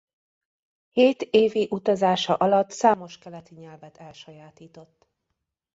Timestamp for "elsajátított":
3.97-5.07